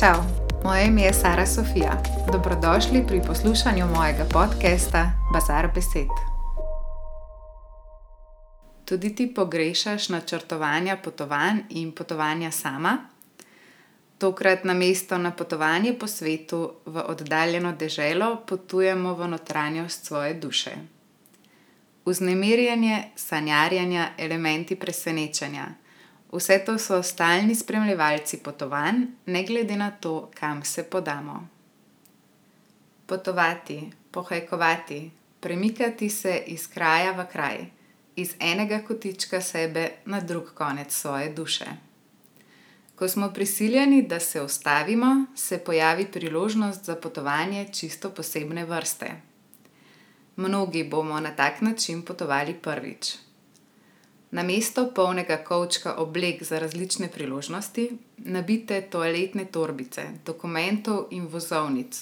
Čau, 0.00 0.22
moje 0.64 0.86
ime 0.86 1.02
je 1.02 1.12
Sara 1.14 1.46
Sofija. 1.46 2.02
Dobrodošli 2.32 3.04
pri 3.08 3.20
poslušanju 3.26 3.86
mojega 3.86 4.24
podcasta 4.32 5.10
Bazar 5.32 5.68
Besed. 5.74 6.08
Tudi 8.84 9.14
ti 9.14 9.34
pogrešaš 9.34 10.08
načrtovanja 10.08 10.96
potovanj 10.96 11.58
in 11.70 11.92
potovanja 11.92 12.50
sama? 12.50 12.98
Tokrat 14.18 14.64
na 14.64 14.74
mesto 14.74 15.18
na 15.18 15.30
potovanje 15.30 15.94
po 15.98 16.06
svetu, 16.06 16.72
v 16.86 17.02
oddaljeno 17.06 17.72
deželo, 17.72 18.36
potujemo 18.46 19.14
v 19.14 19.28
notranjost 19.28 20.04
svoje 20.04 20.34
duše. 20.34 20.70
Vznemirjanje, 22.04 23.02
sanjarjanje, 23.16 24.06
elementi 24.18 24.76
presenečanja. 24.76 25.83
Vse 26.34 26.58
to 26.66 26.78
so 26.78 27.02
stalni 27.02 27.54
spremljevalci 27.54 28.36
potovanj, 28.42 28.94
ne 29.26 29.44
glede 29.44 29.76
na 29.76 29.90
to, 29.90 30.30
kam 30.34 30.64
se 30.64 30.82
podamo. 30.82 31.48
Potovati, 33.06 33.90
pohajkovati, 34.10 35.10
premikati 35.40 36.10
se 36.10 36.42
iz 36.46 36.66
kraja 36.66 37.12
v 37.12 37.26
kraj, 37.32 37.66
iz 38.16 38.34
enega 38.40 38.78
kotička 38.78 39.40
sebe 39.40 39.90
na 40.04 40.20
drug 40.20 40.50
konec 40.54 40.92
svoje 40.92 41.32
duše. 41.32 41.66
Ko 42.96 43.08
smo 43.08 43.30
prisiljeni, 43.32 44.02
da 44.02 44.20
se 44.20 44.42
ustavimo, 44.42 45.26
se 45.36 45.58
pojavi 45.58 46.06
priložnost 46.06 46.84
za 46.84 46.96
potovanje 46.96 47.68
čisto 47.72 48.10
posebne 48.10 48.64
vrste. 48.64 49.10
Mnogi 50.36 50.84
bomo 50.84 51.20
na 51.20 51.30
tak 51.30 51.60
način 51.60 52.02
potovali 52.02 52.54
prvič. 52.54 53.14
Na 54.34 54.42
mesto 54.42 54.88
polnega 54.90 55.36
kovčka 55.46 55.94
oblek 56.02 56.42
za 56.42 56.58
različne 56.58 57.06
priložnosti, 57.08 57.84
nabite 58.16 58.80
toaletne 58.90 59.44
torbice, 59.44 60.08
dokumentov 60.26 61.06
in 61.14 61.28
vozovnic 61.30 62.00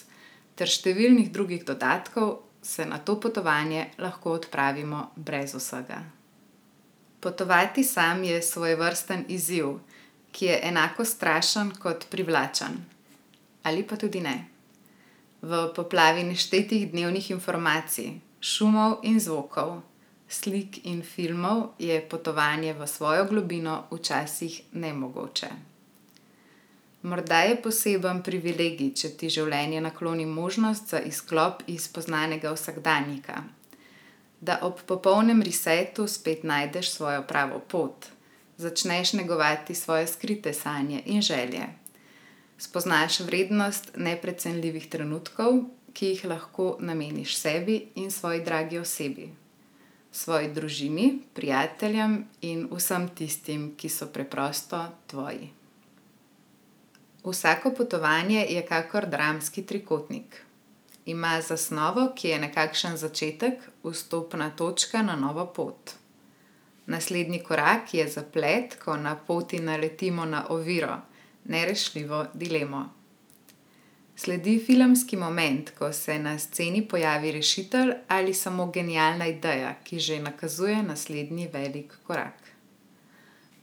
ter 0.57 0.73
številnih 0.73 1.29
drugih 1.35 1.67
dodatkov, 1.69 2.39
se 2.63 2.87
na 2.89 2.97
to 2.99 3.19
potovanje 3.21 3.91
lahko 3.99 4.33
odpravimo 4.39 5.11
brez 5.17 5.53
vsega. 5.59 6.01
Potovati 7.21 7.85
sam 7.85 8.25
je 8.25 8.41
svojevrsten 8.43 9.25
izziv, 9.29 9.77
ki 10.33 10.47
je 10.47 10.61
enako 10.73 11.05
strašen 11.05 11.77
kot 11.83 12.09
privlačen. 12.11 12.81
Ali 13.63 13.85
pa 13.85 14.01
tudi 14.01 14.25
ne. 14.25 14.37
V 15.43 15.67
poplavi 15.77 16.25
neštetih 16.25 16.89
dnevnih 16.91 17.31
informacij, 17.31 18.15
šumov 18.41 19.03
in 19.03 19.21
zvokov 19.21 19.83
slik 20.33 20.87
in 20.87 21.03
filmov 21.03 21.75
je 21.79 22.01
potovanje 22.09 22.73
v 22.75 22.87
svojo 22.87 23.25
globino 23.25 23.85
včasih 23.91 24.63
nemogoče. 24.73 25.49
Morda 27.03 27.41
je 27.41 27.57
poseben 27.63 28.23
privilegij, 28.23 28.93
če 28.95 29.09
ti 29.19 29.29
življenje 29.31 29.81
nakloni 29.83 30.27
možnost 30.27 30.95
za 30.95 31.01
izklop 31.03 31.65
iz 31.67 31.89
poznanega 31.89 32.53
vsakdanjika, 32.55 33.43
da 34.41 34.61
ob 34.63 34.81
popolnem 34.87 35.43
resetu 35.43 36.07
spet 36.09 36.47
najdeš 36.47 36.93
svojo 36.95 37.27
pravo 37.29 37.59
pot, 37.59 38.07
začneš 38.57 39.13
negovati 39.19 39.75
svoje 39.75 40.07
skrite 40.07 40.55
sanje 40.55 41.03
in 41.07 41.23
želje, 41.23 41.67
spoznaš 42.59 43.21
vrednost 43.27 43.93
neprecenljivih 43.97 44.89
trenutkov, 44.89 45.65
ki 45.93 46.15
jih 46.15 46.25
lahko 46.25 46.77
nameniš 46.81 47.37
sebi 47.37 47.81
in 47.95 48.11
svoji 48.11 48.45
dragi 48.45 48.79
osebi 48.79 49.42
svoji 50.13 50.49
družini, 50.53 51.19
prijateljem 51.35 52.25
in 52.41 52.69
vsem 52.71 53.09
tistim, 53.09 53.73
ki 53.77 53.89
so 53.89 54.07
preprosto 54.13 54.85
tvoji. 55.07 55.51
Vsako 57.25 57.71
potovanje 57.71 58.47
je 58.51 58.67
kakor 58.67 59.07
dramski 59.07 59.63
trikotnik. 59.67 60.43
Ima 61.07 61.41
zasnovo, 61.41 62.13
ki 62.17 62.29
je 62.29 62.39
nekakšen 62.39 62.97
začetek, 62.97 63.55
vstopna 63.85 64.51
točka 64.51 65.03
na 65.03 65.17
novo 65.17 65.47
pot. 65.47 65.95
Naslednji 66.87 67.43
korak 67.43 67.95
je 67.95 68.09
zaplet, 68.09 68.77
ko 68.85 68.97
na 68.97 69.17
poti 69.17 69.61
naletimo 69.61 70.25
na 70.25 70.47
oviro, 70.49 70.99
nerešljivo 71.45 72.27
dilemo. 72.35 73.02
Sledi 74.17 74.59
filmski 74.67 75.17
moment, 75.17 75.71
ko 75.79 75.93
se 75.93 76.19
na 76.19 76.39
sceni 76.39 76.89
pojavi 76.89 77.33
rešitelj 77.33 77.93
ali 78.09 78.35
samo 78.35 78.67
genialna 78.71 79.27
ideja, 79.27 79.75
ki 79.85 79.99
že 79.99 80.19
nakazuje 80.21 80.83
naslednji 80.83 81.49
velik 81.53 81.95
korak. 82.07 82.35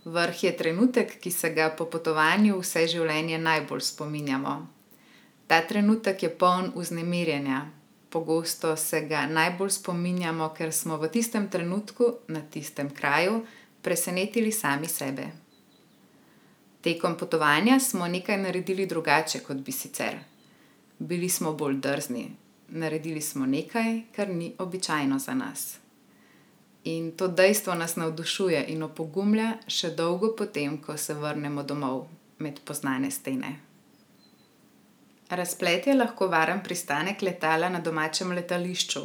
Vrh 0.06 0.44
je 0.44 0.58
trenutek, 0.58 1.20
ki 1.20 1.32
se 1.32 1.50
ga 1.54 1.70
po 1.78 1.86
potovanju 1.86 2.58
vse 2.60 2.88
življenje 2.88 3.38
najbolj 3.38 3.82
spominjamo. 3.82 4.56
Ta 5.48 5.62
trenutek 5.68 6.24
je 6.24 6.30
poln 6.30 6.72
vznemirjenja, 6.76 7.62
pogosto 8.10 8.76
se 8.76 9.02
ga 9.02 9.28
najbolj 9.28 9.70
spominjamo, 9.70 10.50
ker 10.58 10.74
smo 10.74 10.98
v 10.98 11.10
tistem 11.14 11.50
trenutku, 11.50 12.14
na 12.28 12.42
tistem 12.42 12.90
kraju, 12.90 13.44
presenetili 13.82 14.52
sami 14.52 14.88
sebe. 14.88 15.30
Tekom 16.82 17.18
potovanja 17.18 17.80
smo 17.80 18.08
nekaj 18.08 18.38
naredili 18.38 18.86
drugače, 18.86 19.40
kot 19.40 19.58
bi 19.58 19.72
sicer. 19.72 20.20
Bili 21.00 21.30
smo 21.30 21.54
bolj 21.54 21.76
drzni, 21.76 22.32
naredili 22.68 23.22
smo 23.22 23.46
nekaj, 23.46 24.02
kar 24.16 24.30
ni 24.30 24.54
običajno 24.58 25.20
za 25.20 25.34
nas. 25.34 25.78
In 26.84 27.12
to 27.12 27.28
dejstvo 27.28 27.76
nas 27.76 27.96
navdušuje 27.96 28.66
in 28.68 28.84
opogumlja 28.84 29.54
še 29.68 29.90
dolgo 29.96 30.34
potem, 30.38 30.78
ko 30.82 30.98
se 30.98 31.14
vrnemo 31.14 31.64
domov 31.64 32.08
med 32.40 32.60
poznane 32.66 33.12
stene. 33.12 33.60
Razplet 35.30 35.88
je 35.88 35.94
lahko 35.94 36.28
varen 36.28 36.64
pristanek 36.64 37.22
letala 37.22 37.70
na 37.70 37.80
domačem 37.80 38.32
letališču, 38.32 39.04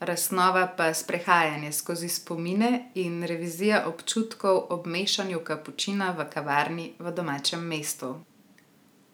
razsnova 0.00 0.66
pa 0.76 0.92
sprehajanje 0.94 1.72
skozi 1.72 2.08
spomine 2.08 2.90
in 2.94 3.22
revizija 3.22 3.82
občutkov 3.88 4.66
ob 4.70 4.86
mešanju 4.86 5.40
kapučina 5.44 6.12
v 6.18 6.28
kavarni 6.30 6.92
v 6.98 7.12
domačem 7.12 7.60
mestu. 7.60 8.14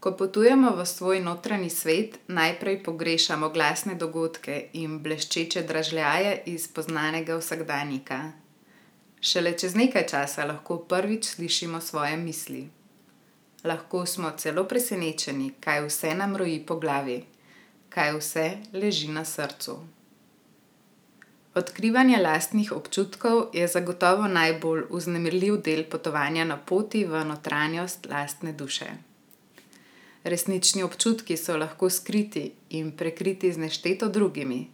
Ko 0.02 0.10
potujemo 0.18 0.74
v 0.74 0.82
svoj 0.82 1.20
notranji 1.22 1.70
svet, 1.70 2.18
najprej 2.26 2.82
pogrešamo 2.82 3.48
glasne 3.54 3.94
dogodke 3.94 4.56
in 4.74 4.96
bleščeče 4.98 5.60
dražljaje 5.62 6.32
iz 6.50 6.64
poznanega 6.66 7.36
vsakdanjika. 7.38 8.16
Šele 9.22 9.52
čez 9.54 9.76
nekaj 9.78 10.06
časa 10.10 10.46
lahko 10.48 10.80
prvič 10.91 11.28
slišimo 11.36 11.80
svoje 11.80 12.16
misli. 12.16 12.64
Lahko 13.62 14.02
smo 14.06 14.32
celo 14.42 14.64
presenečeni, 14.66 15.52
kaj 15.60 15.84
vse 15.86 16.16
nam 16.18 16.34
roji 16.36 16.58
po 16.66 16.80
glavi, 16.82 17.20
kaj 17.94 18.12
vse 18.18 18.48
leži 18.72 19.12
na 19.14 19.22
srcu. 19.24 19.76
Odkrivanje 21.54 22.18
lastnih 22.18 22.74
občutkov 22.74 23.54
je 23.54 23.70
zagotovo 23.70 24.26
najbolj 24.26 24.84
vznemirljiv 24.91 25.62
del 25.62 25.86
potovanja 25.86 26.44
na 26.44 26.58
poti 26.58 27.04
v 27.04 27.24
notranjost 27.24 28.10
lastne 28.10 28.52
duše. 28.52 28.91
Resnični 30.25 30.83
občutki 30.83 31.37
so 31.37 31.56
lahko 31.56 31.91
skriti 31.91 32.53
in 32.71 32.93
prekriti 32.97 33.53
z 33.53 33.59
nešteto 33.59 34.09
drugimi, 34.09 34.69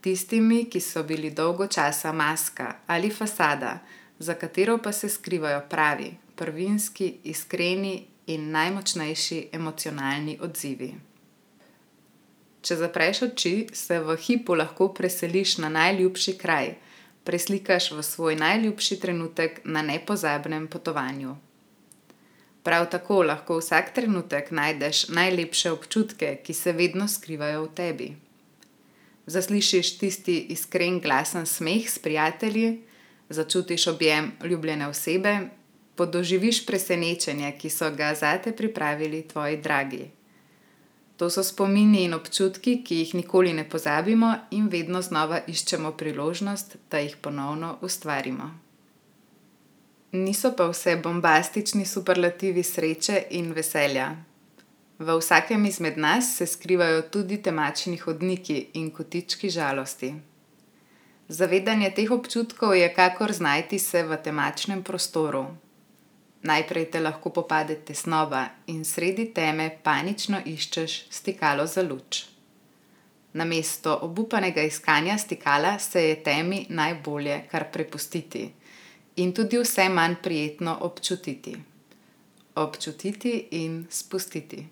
tistimi, 0.00 0.64
ki 0.70 0.80
so 0.80 1.02
bili 1.02 1.30
dolgo 1.30 1.66
časa 1.66 2.12
maska 2.12 2.74
ali 2.86 3.10
fasada, 3.10 3.78
za 4.18 4.34
katero 4.34 4.78
pa 4.78 4.92
se 4.92 5.08
skrivajo 5.08 5.62
pravi, 5.70 6.10
prvinski, 6.36 7.14
iskreni 7.24 8.06
in 8.26 8.50
najmočnejši 8.50 9.48
emocionalni 9.52 10.38
odzivi. 10.40 10.94
Če 12.64 12.76
zapreš 12.76 13.22
oči, 13.22 13.54
se 13.72 13.98
v 14.00 14.16
hipu 14.16 14.54
lahko 14.56 14.88
preseliš 14.96 15.58
na 15.60 15.68
najljubši 15.68 16.36
kraj, 16.40 16.70
preslikaš 17.24 17.90
v 17.92 18.02
svoj 18.02 18.36
najljubši 18.36 19.00
trenutek 19.00 19.60
na 19.64 19.82
nepozabnem 19.82 20.68
potovanju. 20.68 21.36
Prav 22.64 22.86
tako 22.90 23.22
lahko 23.22 23.58
vsak 23.58 23.90
trenutek 23.94 24.50
najdeš 24.50 25.08
najlepše 25.08 25.72
občutke, 25.72 26.38
ki 26.44 26.54
se 26.54 26.72
vedno 26.72 27.08
skrivajo 27.08 27.66
v 27.66 27.74
tebi. 27.74 28.06
Zaslišiš 29.26 29.98
tisti 29.98 30.38
iskren 30.54 31.00
glasen 31.00 31.46
smeh 31.46 31.90
s 31.90 31.98
prijatelji, 31.98 32.80
začutiš 33.28 33.86
objem 33.86 34.32
ljubljene 34.44 34.88
osebe, 34.88 35.38
podoživiš 35.94 36.66
presenečenje, 36.66 37.52
ki 37.58 37.70
so 37.70 37.90
ga 37.90 38.14
zate 38.14 38.56
pripravili 38.56 39.22
tvoji 39.28 39.56
dragi. 39.56 40.10
To 41.16 41.30
so 41.30 41.44
spomini 41.44 42.04
in 42.04 42.14
občutki, 42.14 42.80
ki 42.84 42.96
jih 42.96 43.14
nikoli 43.14 43.52
ne 43.52 43.68
pozabimo 43.68 44.34
in 44.50 44.68
vedno 44.68 45.02
znova 45.02 45.44
iščemo 45.46 45.92
priložnost, 45.92 46.76
da 46.90 46.98
jih 46.98 47.16
ponovno 47.16 47.78
ustvarimo. 47.80 48.63
Niso 50.14 50.52
pa 50.56 50.64
vse 50.70 50.96
bombastični 50.96 51.84
superlativi 51.86 52.62
sreče 52.62 53.22
in 53.30 53.48
veselja. 53.52 54.12
V 54.98 55.16
vsakem 55.18 55.66
izmed 55.66 55.98
nas 55.98 56.36
se 56.36 56.46
skrivajo 56.46 57.00
tudi 57.02 57.40
temačni 57.42 57.96
hodniki 57.96 58.66
in 58.74 58.90
kotički 58.90 59.50
žalosti. 59.50 60.12
Zavedanje 61.28 61.90
teh 61.90 62.10
občutkov 62.10 62.76
je 62.76 62.94
kakor 62.94 63.32
znajti 63.32 63.78
se 63.78 64.02
v 64.02 64.22
temačnem 64.24 64.82
prostoru. 64.82 65.44
Najprej 66.42 66.90
te 66.90 67.00
lahko 67.00 67.30
popade 67.30 67.74
tesnoba 67.74 68.46
in 68.66 68.84
sredi 68.84 69.32
teme 69.34 69.70
panično 69.82 70.44
iščeš 70.46 70.98
stikalo 71.10 71.66
za 71.66 71.82
luč. 71.82 72.24
Namesto 73.32 73.98
obupanega 74.02 74.62
iskanja 74.62 75.18
stikala 75.18 75.78
se 75.78 76.08
je 76.08 76.22
temi 76.22 76.66
najbolje 76.68 77.48
kar 77.50 77.72
prepustiti 77.72 78.52
in 79.16 79.32
tudi 79.32 79.58
vse 79.58 79.88
manj 79.88 80.14
prijetno 80.22 80.78
občutiti. 80.80 81.56
Občutiti 82.54 83.48
in 83.50 83.86
spustiti. 83.90 84.66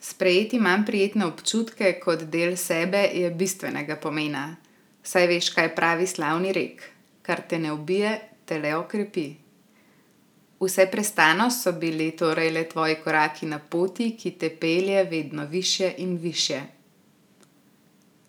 Sprejeti 0.00 0.58
manj 0.58 0.86
prijetne 0.86 1.26
občutke 1.26 1.92
kot 2.00 2.22
del 2.22 2.56
sebe 2.56 3.02
je 3.14 3.30
bistvenega 3.30 3.96
pomena, 3.96 4.56
saj 5.02 5.26
veš, 5.26 5.50
kaj 5.54 5.74
pravi 5.74 6.06
slavni 6.06 6.52
rek: 6.52 6.82
"Kar 7.22 7.42
te 7.48 7.58
ne 7.58 7.72
ubije, 7.72 8.20
te 8.44 8.58
le 8.58 8.74
okrepi." 8.76 9.28
Vse 10.60 10.86
prestano 10.86 11.50
so 11.50 11.72
bili 11.72 12.10
torej 12.16 12.50
le 12.50 12.68
tvoji 12.68 12.96
koraki 13.04 13.46
na 13.46 13.58
poti, 13.58 14.16
ki 14.16 14.30
te 14.30 14.50
pelje 14.50 15.04
vedno 15.04 15.44
višje 15.44 15.94
in 15.98 16.16
višje. 16.16 16.60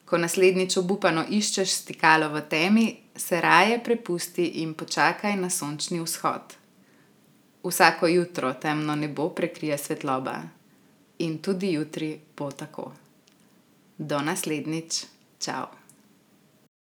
Ko 0.06 0.18
naslednjič 0.18 0.78
obupano 0.78 1.26
iščeš 1.30 1.70
stikalo 1.70 2.30
v 2.30 2.42
temi, 2.50 3.00
se 3.16 3.42
raje 3.42 3.84
prepusti 3.84 4.46
in 4.46 4.74
počakaj 4.74 5.36
na 5.36 5.50
sončni 5.50 6.00
vzhod. 6.00 6.56
Vsako 7.63 8.08
jutro 8.08 8.54
temno 8.54 8.96
nebo 8.96 9.30
prekrije 9.30 9.78
svetloba. 9.78 10.42
In 11.19 11.38
tudi 11.38 11.72
jutri 11.72 12.19
bo 12.38 12.52
tako. 12.52 12.92
Do 13.98 14.19
naslednjič, 14.22 15.06
čao. 15.40 15.81